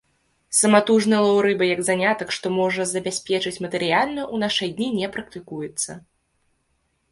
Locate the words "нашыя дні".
4.47-4.89